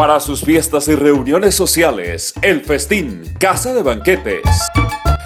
[0.00, 4.40] Para sus fiestas y reuniones sociales, El Festín, Casa de Banquetes.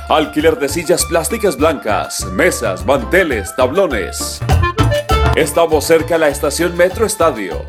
[0.08, 4.40] Alquiler de sillas plásticas blancas, mesas, manteles, tablones.
[5.36, 7.64] Estamos cerca a la estación Metro Estadio.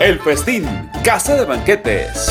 [0.00, 2.30] El Festín, Casa de Banquetes.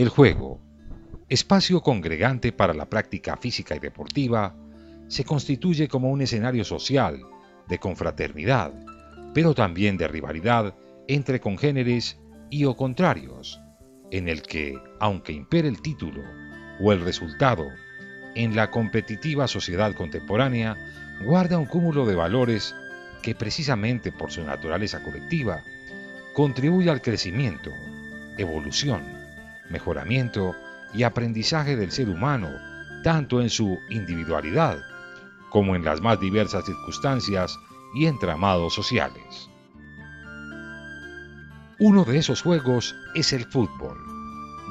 [0.00, 0.62] El juego,
[1.28, 4.56] espacio congregante para la práctica física y deportiva,
[5.08, 7.20] se constituye como un escenario social,
[7.68, 8.72] de confraternidad,
[9.34, 10.74] pero también de rivalidad
[11.06, 13.60] entre congéneres y o contrarios,
[14.10, 16.22] en el que, aunque impere el título
[16.80, 17.66] o el resultado,
[18.34, 20.78] en la competitiva sociedad contemporánea
[21.26, 22.74] guarda un cúmulo de valores
[23.22, 25.62] que precisamente por su naturaleza colectiva
[26.32, 27.70] contribuye al crecimiento,
[28.38, 29.19] evolución,
[29.70, 30.54] mejoramiento
[30.92, 32.48] y aprendizaje del ser humano,
[33.02, 34.78] tanto en su individualidad
[35.50, 37.58] como en las más diversas circunstancias
[37.94, 39.50] y entramados sociales.
[41.78, 43.96] Uno de esos juegos es el fútbol,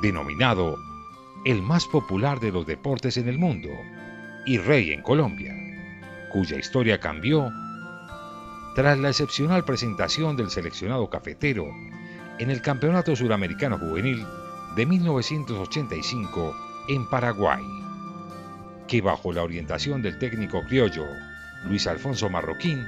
[0.01, 0.77] denominado
[1.45, 3.69] el más popular de los deportes en el mundo
[4.45, 5.53] y rey en Colombia,
[6.31, 7.51] cuya historia cambió
[8.75, 11.67] tras la excepcional presentación del seleccionado cafetero
[12.37, 14.25] en el Campeonato Suramericano Juvenil
[14.75, 16.55] de 1985
[16.87, 17.63] en Paraguay,
[18.87, 21.05] que bajo la orientación del técnico criollo
[21.65, 22.87] Luis Alfonso Marroquín,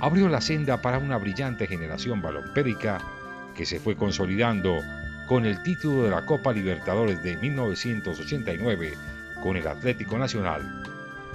[0.00, 3.00] abrió la senda para una brillante generación balompédica
[3.54, 4.80] que se fue consolidando
[5.28, 8.94] con el título de la Copa Libertadores de 1989
[9.42, 10.84] con el Atlético Nacional,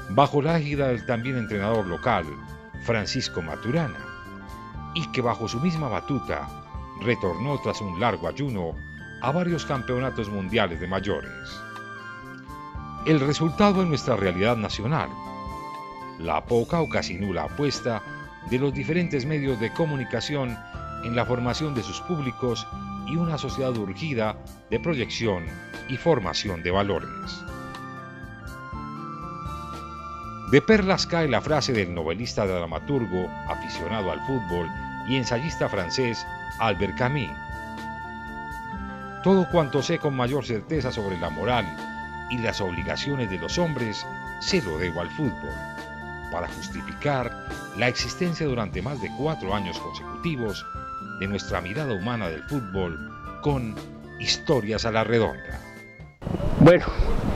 [0.09, 2.25] bajo la égida del también entrenador local
[2.84, 4.00] Francisco Maturana,
[4.94, 6.47] y que bajo su misma batuta
[7.01, 8.75] retornó tras un largo ayuno
[9.24, 11.32] a varios campeonatos mundiales de mayores.
[13.06, 15.10] El resultado en nuestra realidad nacional,
[16.20, 18.04] la poca o casi nula apuesta
[18.50, 20.58] de los diferentes medios de comunicación
[21.06, 22.68] en la formación de sus públicos
[23.08, 24.36] y una sociedad urgida
[24.70, 25.46] de proyección
[25.88, 27.46] y formación de valores.
[30.52, 34.68] De perlas cae la frase del novelista dramaturgo, aficionado al fútbol
[35.08, 36.28] y ensayista francés
[36.60, 37.32] Albert Camus,
[39.24, 41.66] todo cuanto sé con mayor certeza sobre la moral
[42.30, 44.06] y las obligaciones de los hombres,
[44.42, 45.54] se lo debo al fútbol,
[46.32, 47.32] para justificar
[47.78, 50.66] la existencia durante más de cuatro años consecutivos
[51.20, 53.00] de nuestra mirada humana del fútbol
[53.42, 53.76] con
[54.20, 55.60] historias a la redonda.
[56.60, 56.86] Bueno,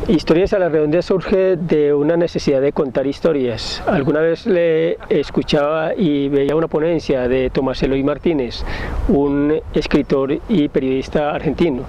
[0.07, 3.83] Historias a la Redonda surge de una necesidad de contar historias.
[3.85, 8.63] Alguna vez le escuchaba y veía una ponencia de Tomás Eloy Martínez,
[9.09, 11.83] un escritor y periodista argentino.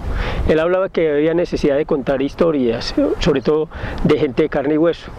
[0.49, 3.69] Él hablaba que había necesidad de contar historias, sobre todo
[4.03, 5.12] de gente de carne y hueso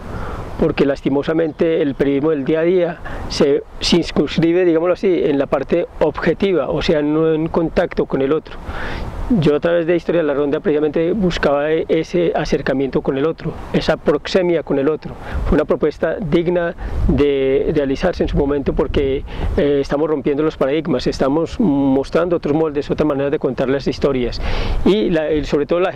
[0.58, 2.98] porque lastimosamente el periodismo del día a día
[3.30, 8.30] se circunscribe, digámoslo así, en la parte objetiva, o sea, no en contacto con el
[8.30, 8.58] otro.
[9.38, 13.52] Yo a través de Historia de la Ronda precisamente buscaba ese acercamiento con el otro,
[13.72, 15.14] esa proxemia con el otro.
[15.46, 16.74] Fue una propuesta digna
[17.06, 19.22] de realizarse en su momento porque
[19.56, 24.40] eh, estamos rompiendo los paradigmas, estamos mostrando otros moldes, otras maneras de contar las historias.
[24.84, 25.12] Y
[25.44, 25.94] sobre todo la,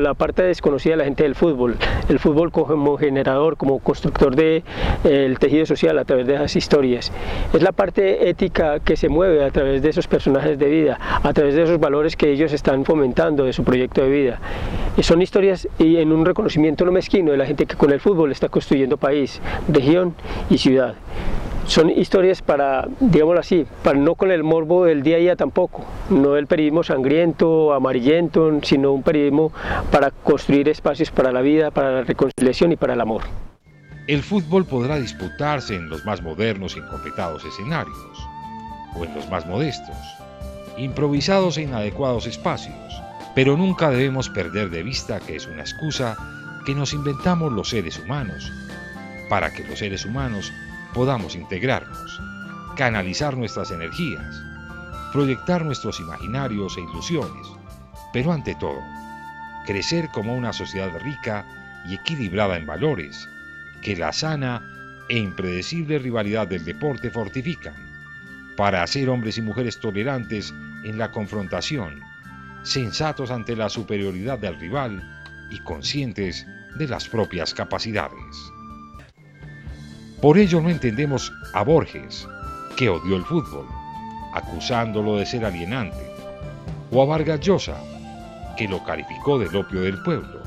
[0.00, 1.76] la, parte desconocida de la gente del fútbol,
[2.08, 4.64] el fútbol como generador, como constructor del
[5.04, 7.12] de, el tejido social a través de esas historias.
[7.52, 11.32] Es la parte ética que se mueve a través de esos personajes de vida, a
[11.32, 14.40] través de esos valores que ellos están fomentando de su proyecto de vida.
[14.96, 18.00] Y son historias y en un reconocimiento no mezquino de la gente que con el
[18.00, 20.14] fútbol está construyendo país, región
[20.50, 20.94] y ciudad.
[21.66, 25.84] Son historias para, digámoslo así, para no con el morbo del día a día tampoco,
[26.10, 29.52] no el periodismo sangriento, amarillento, sino un periodismo
[29.92, 33.22] para construir espacios para la vida, para la reconciliación y para el amor.
[34.08, 37.96] El fútbol podrá disputarse en los más modernos y encopetados escenarios,
[38.96, 39.96] o en los más modestos,
[40.76, 43.02] improvisados en inadecuados espacios,
[43.34, 46.16] pero nunca debemos perder de vista que es una excusa
[46.64, 48.52] que nos inventamos los seres humanos,
[49.28, 50.52] para que los seres humanos
[50.94, 52.20] podamos integrarnos,
[52.76, 54.42] canalizar nuestras energías,
[55.12, 57.46] proyectar nuestros imaginarios e ilusiones,
[58.12, 58.80] pero ante todo,
[59.66, 61.44] crecer como una sociedad rica
[61.86, 63.28] y equilibrada en valores,
[63.82, 64.62] que la sana
[65.08, 67.91] e impredecible rivalidad del deporte fortifican,
[68.56, 70.52] para hacer hombres y mujeres tolerantes
[70.84, 72.00] en la confrontación,
[72.62, 75.02] sensatos ante la superioridad del rival
[75.50, 76.46] y conscientes
[76.76, 78.52] de las propias capacidades.
[80.20, 82.28] Por ello no entendemos a Borges,
[82.76, 83.66] que odió el fútbol,
[84.34, 86.10] acusándolo de ser alienante,
[86.90, 87.76] o a Vargas Llosa,
[88.56, 90.42] que lo calificó del opio del pueblo.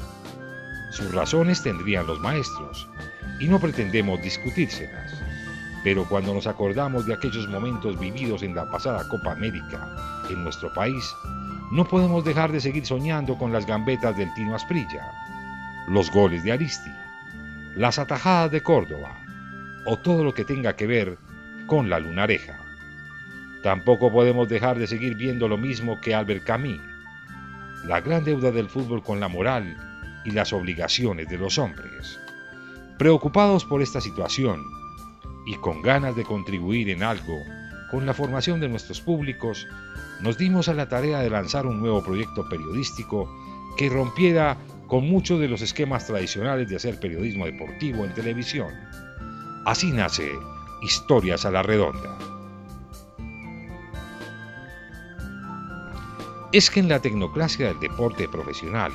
[0.92, 2.88] Sus razones tendrían los maestros,
[3.40, 5.25] y no pretendemos discutírselas.
[5.86, 9.88] Pero cuando nos acordamos de aquellos momentos vividos en la pasada Copa América
[10.32, 11.16] en nuestro país,
[11.72, 15.12] no podemos dejar de seguir soñando con las gambetas del Tino Asprilla,
[15.88, 16.90] los goles de Aristi,
[17.76, 19.16] las atajadas de Córdoba
[19.86, 21.20] o todo lo que tenga que ver
[21.68, 22.58] con la lunareja.
[23.62, 26.81] Tampoco podemos dejar de seguir viendo lo mismo que Albert Camus,
[27.86, 29.78] la gran deuda del fútbol con la moral
[30.26, 32.20] y las obligaciones de los hombres.
[32.98, 34.75] Preocupados por esta situación
[35.45, 37.44] y con ganas de contribuir en algo
[37.92, 39.68] con la formación de nuestros públicos,
[40.21, 43.30] nos dimos a la tarea de lanzar un nuevo proyecto periodístico
[43.77, 44.57] que rompiera
[44.88, 48.74] con muchos de los esquemas tradicionales de hacer periodismo deportivo en televisión.
[49.65, 50.31] Así nace
[50.81, 52.18] Historias a la Redonda.
[56.51, 58.92] Es que en la tecnocracia del deporte profesional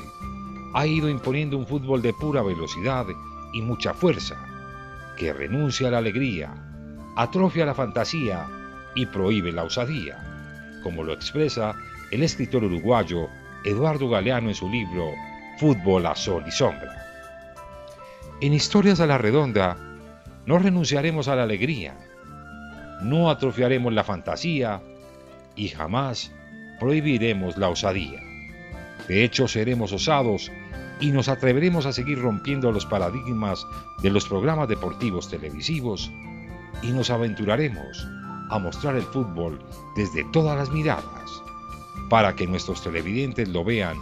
[0.73, 3.05] ha ido imponiendo un fútbol de pura velocidad
[3.53, 4.50] y mucha fuerza,
[5.21, 6.51] que renuncia a la alegría,
[7.15, 8.47] atrofia la fantasía
[8.95, 10.17] y prohíbe la osadía,
[10.81, 11.75] como lo expresa
[12.09, 13.29] el escritor uruguayo
[13.63, 15.11] Eduardo Galeano en su libro
[15.59, 17.05] Fútbol a Sol y Sombra.
[18.41, 19.77] En Historias a la Redonda,
[20.47, 21.93] no renunciaremos a la alegría,
[23.03, 24.81] no atrofiaremos la fantasía
[25.55, 26.31] y jamás
[26.79, 28.19] prohibiremos la osadía.
[29.07, 30.51] De hecho, seremos osados
[31.01, 33.65] y nos atreveremos a seguir rompiendo los paradigmas
[34.01, 36.11] de los programas deportivos televisivos
[36.83, 38.07] y nos aventuraremos
[38.51, 39.59] a mostrar el fútbol
[39.95, 41.41] desde todas las miradas,
[42.09, 43.97] para que nuestros televidentes lo vean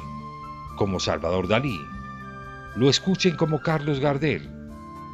[0.75, 1.79] como Salvador Dalí,
[2.75, 4.49] lo escuchen como Carlos Gardel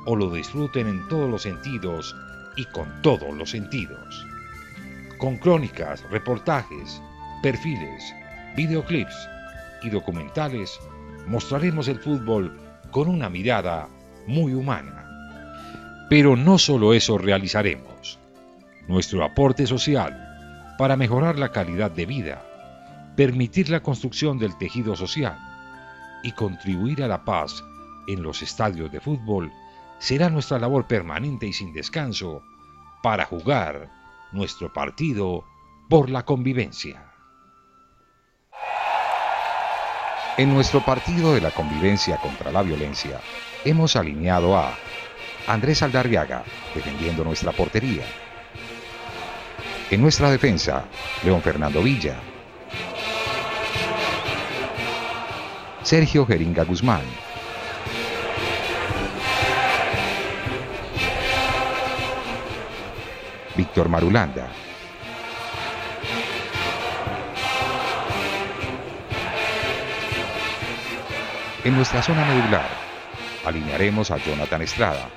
[0.06, 2.16] o lo disfruten en todos los sentidos
[2.56, 4.26] y con todos los sentidos.
[5.18, 7.02] Con crónicas, reportajes,
[7.42, 8.04] perfiles,
[8.56, 9.16] videoclips
[9.84, 10.80] y documentales
[11.28, 12.58] mostraremos el fútbol
[12.92, 13.88] con una mirada
[14.28, 15.06] muy humana.
[16.10, 18.20] Pero no solo eso realizaremos
[18.88, 22.44] nuestro aporte social para mejorar la calidad de vida,
[23.16, 25.38] permitir la construcción del tejido social
[26.24, 27.64] y contribuir a la paz
[28.08, 29.52] en los estadios de fútbol
[30.00, 32.44] será nuestra labor permanente y sin descanso
[33.02, 33.90] para jugar
[34.32, 35.44] nuestro partido
[35.90, 37.05] por la convivencia.
[40.38, 43.22] En nuestro partido de la convivencia contra la violencia,
[43.64, 44.76] hemos alineado a
[45.48, 46.44] Andrés Aldarriaga,
[46.74, 48.04] defendiendo nuestra portería,
[49.90, 50.84] en nuestra defensa,
[51.24, 52.16] León Fernando Villa.
[55.84, 57.04] Sergio Jeringa Guzmán.
[63.56, 64.65] Víctor Marulanda.
[71.66, 72.70] En nuestra zona medular,
[73.44, 75.10] alinearemos a Jonathan Estrada.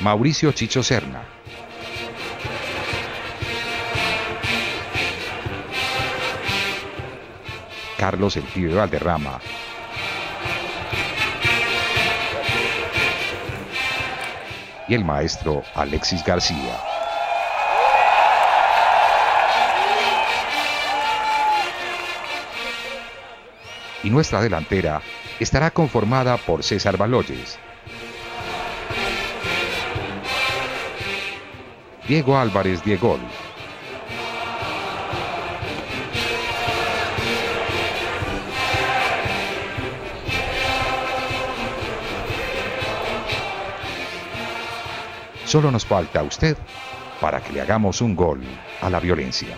[0.00, 1.22] Mauricio Chicho Serna.
[7.96, 9.38] Carlos El Pibe Valderrama.
[14.88, 16.93] Y el maestro Alexis García.
[24.04, 25.00] Y nuestra delantera
[25.40, 27.58] estará conformada por César Baloyes,
[32.06, 33.18] Diego Álvarez Diego.
[45.46, 46.58] Solo nos falta usted
[47.20, 48.42] para que le hagamos un gol
[48.82, 49.56] a la violencia.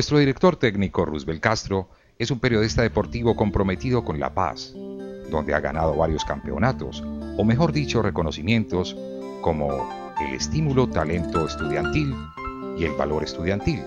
[0.00, 4.72] Nuestro director técnico, Roosevelt Castro, es un periodista deportivo comprometido con la paz,
[5.30, 7.04] donde ha ganado varios campeonatos,
[7.36, 8.96] o mejor dicho, reconocimientos
[9.42, 12.14] como el estímulo talento estudiantil
[12.78, 13.82] y el valor estudiantil,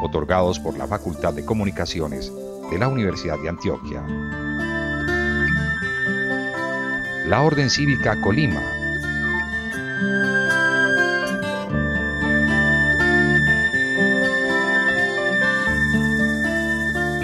[0.00, 2.32] otorgados por la Facultad de Comunicaciones
[2.70, 4.02] de la Universidad de Antioquia.
[7.26, 8.79] La Orden Cívica Colima.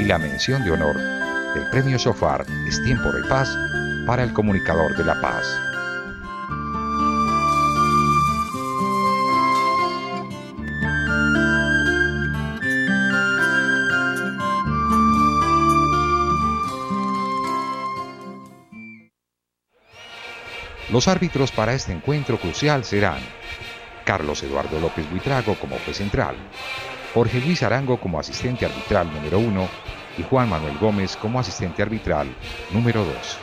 [0.06, 0.96] La mención de honor
[1.54, 3.48] del Premio Sofar es Tiempo de Paz
[4.06, 5.44] para el Comunicador de la Paz.
[20.92, 23.18] Los árbitros para este encuentro crucial serán
[24.04, 26.36] Carlos Eduardo López Buitrago como juez central,
[27.12, 32.28] Jorge Luis Arango como asistente arbitral número 1 y Juan Manuel Gómez como asistente arbitral
[32.72, 33.38] número 2.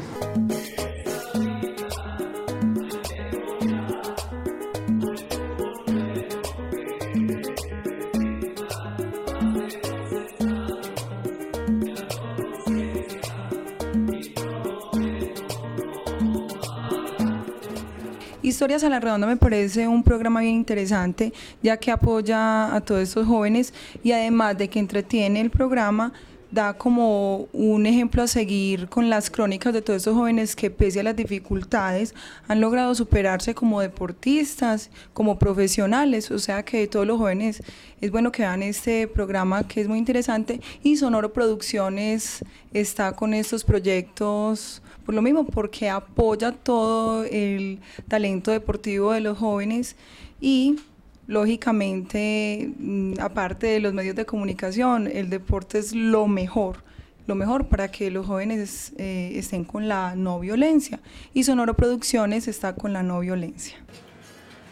[18.57, 23.01] Historias a la Redonda me parece un programa bien interesante, ya que apoya a todos
[23.01, 23.71] estos jóvenes
[24.03, 26.11] y además de que entretiene el programa,
[26.49, 31.01] da como un ejemplo a seguir con las crónicas de todos estos jóvenes que pese
[31.01, 32.15] a las dificultades
[32.47, 37.61] han logrado superarse como deportistas, como profesionales, o sea que todos los jóvenes
[38.01, 43.35] es bueno que vean este programa que es muy interesante y Sonoro Producciones está con
[43.35, 49.95] estos proyectos por lo mismo, porque apoya todo el talento deportivo de los jóvenes
[50.41, 50.81] y
[51.27, 56.83] lógicamente, mm, aparte de los medios de comunicación, el deporte es lo mejor,
[57.25, 60.99] lo mejor para que los jóvenes eh, estén con la no violencia.
[61.33, 63.77] Y Sonoro Producciones está con la no violencia.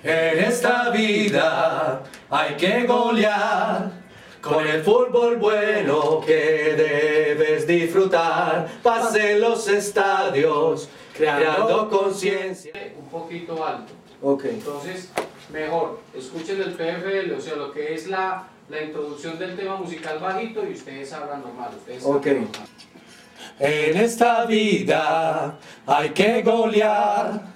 [0.03, 4.04] En esta vida hay que golear
[4.45, 8.67] con el fútbol bueno que debes disfrutar.
[8.83, 10.87] Pase los estadios
[11.17, 12.71] creando conciencia.
[12.97, 13.91] un poquito alto.
[14.21, 14.45] Ok.
[14.45, 15.09] Entonces,
[15.51, 20.19] mejor, escuchen el PFL, o sea, lo que es la, la introducción del tema musical
[20.19, 21.71] bajito y ustedes hablan normal.
[21.77, 22.27] Ustedes Ok.
[22.27, 22.67] hablan normal.
[23.59, 27.54] En esta vida hay que golear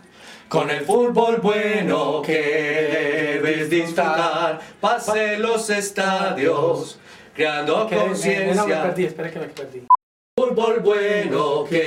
[0.49, 4.59] con el fútbol bueno que debes disfrutar.
[4.81, 6.99] Pase los estadios
[7.35, 8.83] creando eh, No, me conciencia.
[8.83, 9.83] perdí, espera que me perdí.
[10.37, 11.77] Fútbol bueno que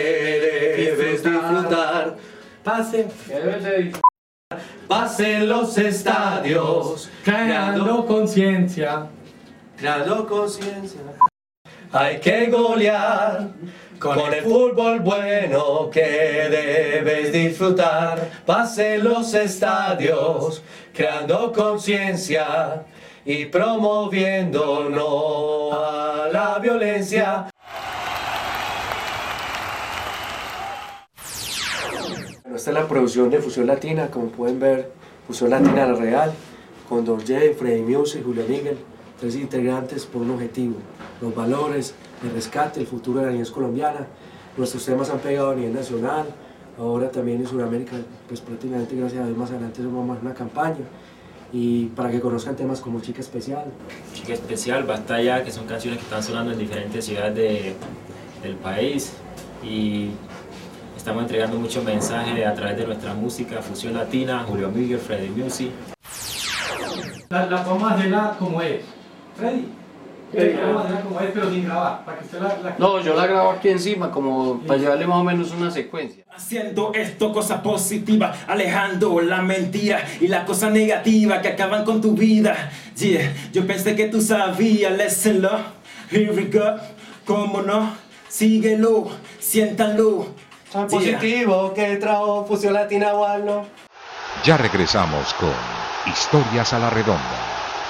[0.76, 2.16] debes disfrutar.
[2.62, 3.92] Pase, ¿Qué deben de
[4.87, 9.07] Pasen los estadios creando conciencia.
[9.76, 11.00] creando conciencia.
[11.90, 13.49] Hay que golear
[14.02, 18.30] con el fútbol bueno que debes disfrutar.
[18.44, 22.85] Pasen los estadios creando conciencia
[23.25, 27.49] y promoviendo no a la violencia.
[32.54, 34.92] esta es la producción de Fusión Latina, como pueden ver,
[35.26, 36.32] Fusión Latina La Real,
[36.87, 38.76] con Dorje, Freddy Music, Julio Miguel,
[39.18, 40.75] tres integrantes por un objetivo,
[41.23, 44.07] los valores, el rescate, el futuro de la niñez colombiana.
[44.57, 46.26] Nuestros temas han pegado a nivel nacional,
[46.79, 47.97] ahora también en Sudamérica,
[48.29, 50.85] pues prácticamente gracias a Dios más adelante vamos a una campaña
[51.52, 53.64] y para que conozcan temas como Chica Especial.
[54.14, 57.75] Chica Especial, Batalla, que son canciones que están sonando en diferentes ciudades de,
[58.43, 59.12] del país
[59.62, 60.11] y
[60.97, 65.71] estamos entregando muchos mensajes a través de nuestra música, Fusión Latina, Julio Miguel, Freddy Music.
[67.29, 68.83] La, la vamos a hacerla como es.
[69.37, 69.67] Freddy,
[70.33, 72.75] Freddy, vamos a hacerla como es, pero sin grabar, para que usted la, la...
[72.79, 76.25] No, yo la grabo aquí encima, como para llevarle más o menos una secuencia.
[76.35, 82.12] Haciendo esto cosa positiva, alejando la mentira y la cosa negativa que acaban con tu
[82.12, 82.71] vida.
[82.97, 85.47] Yeah, yo pensé que tú sabías, listen
[86.11, 86.79] here we go,
[87.27, 87.95] cómo no,
[88.29, 90.29] síguelo, siéntalo.
[90.73, 93.67] Tan positivo que trajo Fusión Latina Walno.
[94.45, 95.53] Ya regresamos con
[96.07, 97.21] Historias a la Redonda,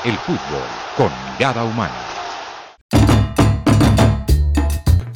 [0.04, 2.21] el fútbol con mirada humana.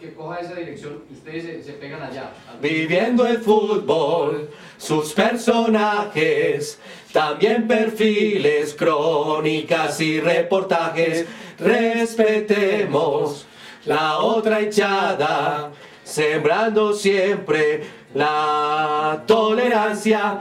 [0.00, 2.30] que coja esa dirección y ustedes se, se pegan allá.
[2.60, 6.78] Viviendo el fútbol, sus personajes,
[7.12, 11.26] también perfiles, crónicas y reportajes.
[11.58, 13.46] Respetemos
[13.84, 15.72] la otra hinchada,
[16.04, 20.40] sembrando siempre la tolerancia.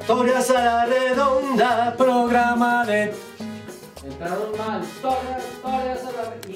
[0.00, 3.12] Historias a la redonda, programa de
[4.04, 4.82] Entraron mal.
[4.82, 6.51] Historias, historias, a la- historias.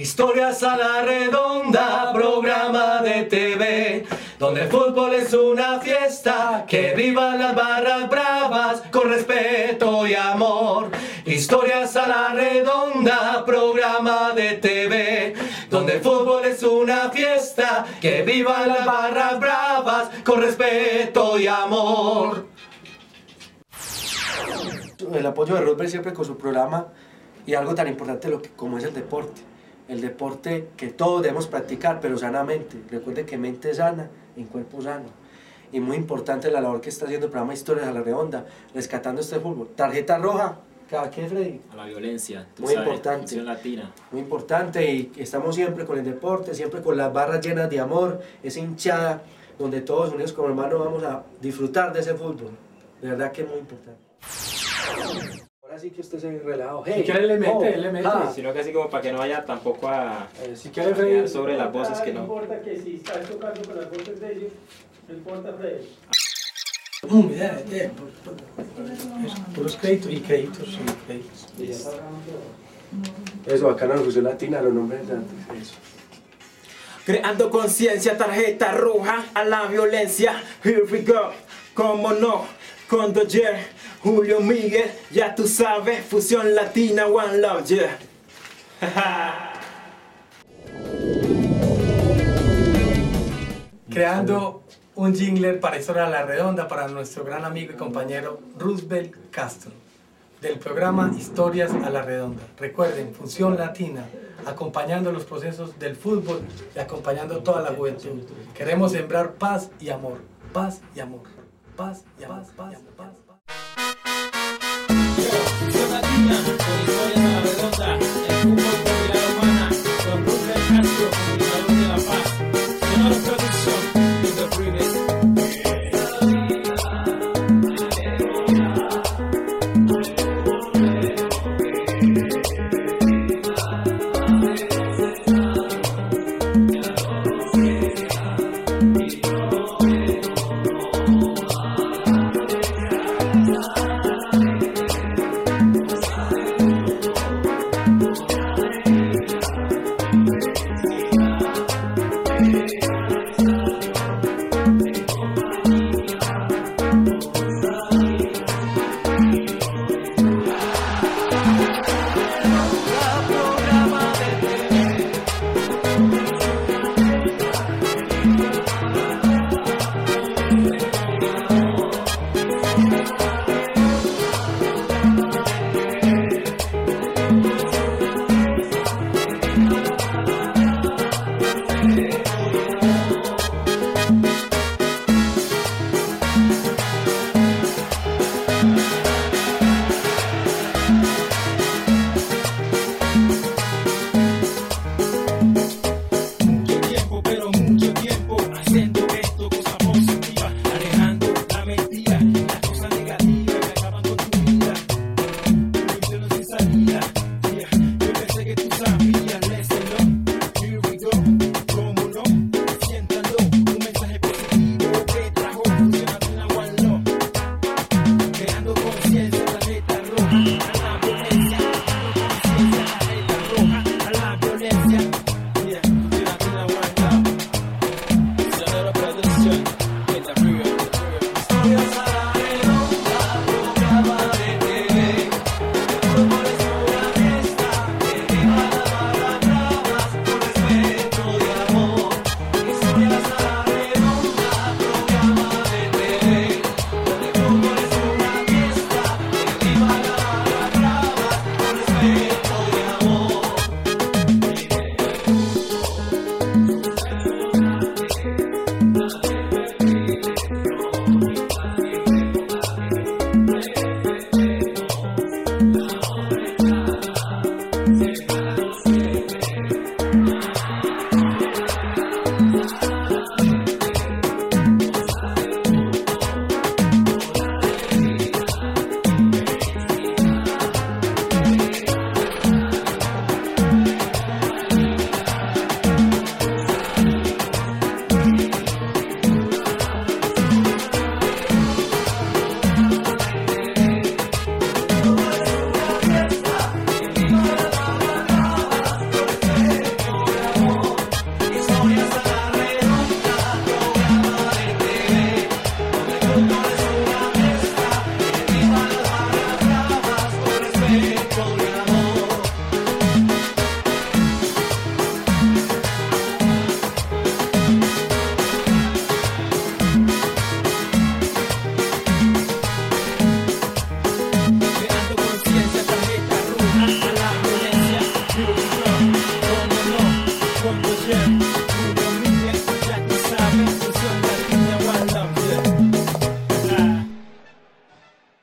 [0.00, 4.06] Historias a la redonda, programa de TV,
[4.38, 10.88] donde el fútbol es una fiesta, que vivan las barras bravas con respeto y amor.
[11.26, 15.34] Historias a la redonda, programa de TV,
[15.68, 22.46] donde fútbol es una fiesta, que vivan las barras bravas con respeto y amor.
[25.12, 26.86] El apoyo de Rosberg siempre con su programa
[27.44, 29.49] y algo tan importante como es el deporte.
[29.90, 32.80] El deporte que todos debemos practicar, pero sanamente.
[32.88, 35.06] Recuerden que mente sana en cuerpo sano.
[35.72, 39.20] Y muy importante la labor que está haciendo el programa Historias a la Redonda, rescatando
[39.20, 39.70] este fútbol.
[39.74, 41.60] Tarjeta roja, ¿cada qué, Freddy?
[41.72, 43.42] A la violencia, tú Muy sabes, importante.
[43.42, 43.92] Latina.
[44.12, 48.20] Muy importante y estamos siempre con el deporte, siempre con las barras llenas de amor,
[48.44, 49.24] esa hinchada
[49.58, 52.52] donde todos unidos como hermanos vamos a disfrutar de ese fútbol.
[53.02, 53.98] De verdad que es muy importante.
[55.94, 56.84] Que usted se relajado.
[56.84, 58.06] Si quiere le mete, le mete.
[58.06, 60.28] ah, Sino que así como para que no vaya tampoco a...
[60.42, 61.28] Eh, si quiere Freddy.
[61.28, 62.20] sobre las voces que no.
[62.20, 64.52] importa que si estás tocando con las voces de ellos,
[65.08, 65.88] no importa Freddy.
[67.08, 69.08] No, mira, eh, por- por- eso,
[69.54, 71.48] puros créditos y créditos y créditos.
[73.46, 75.74] Eso, bacano la fusión latina, los nombres de antes, eso.
[77.04, 80.42] Creando conciencia, tarjeta roja a la violencia.
[80.62, 81.30] Here we go,
[81.74, 82.44] cómo no,
[82.88, 83.56] con Doyer,
[84.02, 87.98] Julio Miguel, ya tú sabes, fusión latina, one love, yeah.
[93.90, 94.62] creando
[94.94, 99.72] un jingler para Historia a la Redonda para nuestro gran amigo y compañero Roosevelt Castro
[100.40, 102.42] del programa Historias a la Redonda.
[102.58, 104.06] Recuerden, Función Latina,
[104.46, 106.40] acompañando los procesos del fútbol
[106.74, 108.22] y acompañando toda la juventud.
[108.54, 110.18] Queremos sembrar paz y amor,
[110.52, 111.24] paz y amor,
[111.76, 113.18] paz y amor, paz, paz, paz.
[113.18, 113.29] Función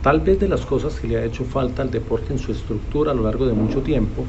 [0.00, 3.10] Tal vez de las cosas que le ha hecho falta al deporte en su estructura
[3.10, 4.28] a lo largo de mucho tiempo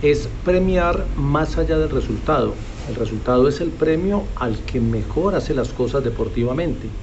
[0.00, 2.56] es premiar más allá del resultado.
[2.86, 6.94] El resultado es el premio al que mejor hace las cosas deportivamente,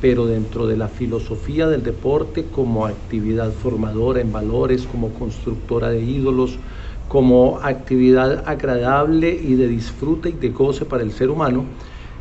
[0.00, 6.02] pero dentro de la filosofía del deporte como actividad formadora en valores, como constructora de
[6.02, 6.60] ídolos,
[7.08, 11.74] como actividad agradable y de disfrute y de goce para el ser humano,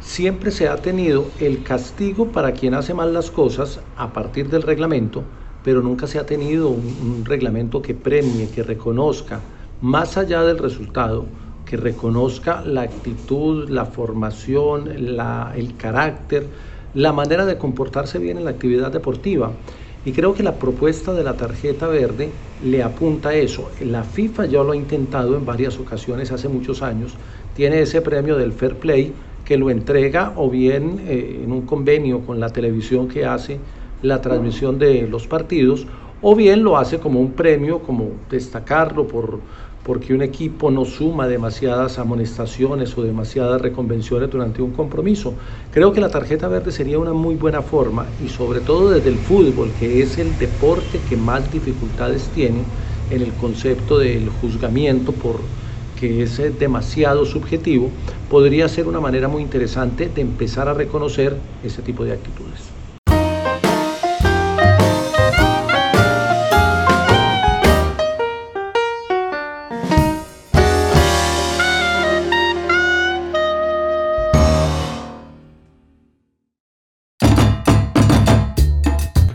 [0.10, 4.64] siempre se ha tenido el castigo para quien hace mal las cosas a partir del
[4.64, 5.22] reglamento,
[5.64, 9.40] pero nunca se ha tenido un, reglamento que premie, que reconozca,
[9.82, 11.28] más allá del resultado,
[11.64, 16.48] que reconozca la actitud, la formación, la, el carácter,
[16.96, 19.52] la manera de comportarse bien en la actividad deportiva.
[20.06, 22.32] Y creo que la propuesta de la tarjeta verde
[22.64, 23.70] le apunta a eso.
[23.82, 27.14] La FIFA ya lo ha intentado en varias ocasiones hace muchos años.
[27.54, 29.14] Tiene ese premio del Fair Play
[29.50, 33.60] que lo entrega o bien eh, en un convenio con la televisión que hace
[34.04, 35.88] la transmisión de los partidos,
[36.22, 39.40] o bien lo hace como un premio, como destacarlo por,
[39.82, 45.34] porque un equipo no suma demasiadas amonestaciones o demasiadas reconvenciones durante un compromiso.
[45.72, 49.18] Creo que la tarjeta verde sería una muy buena forma y sobre todo desde el
[49.18, 52.66] fútbol, que es el deporte que más dificultades tiene
[53.10, 55.42] en el concepto del juzgamiento por
[56.00, 57.90] que es demasiado subjetivo,
[58.30, 62.70] podría ser una manera muy interesante de empezar a reconocer ese tipo de actitudes.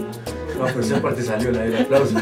[0.58, 2.16] No, esa parte salió la del aplauso.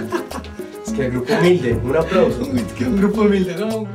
[0.95, 2.49] Que el grupo humilde, un aplauso.
[2.79, 3.89] que un grupo humilde, ¿no?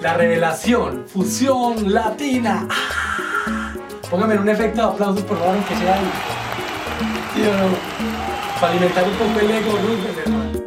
[0.00, 2.68] La revelación, fusión latina.
[2.70, 3.74] ¡Ah!
[4.08, 6.10] Póngame un efecto de aplausos, por favor, aunque sea ahí.
[7.34, 8.60] ¿Sí o no?
[8.60, 10.61] Para alimentar un poco el ego, ¿no?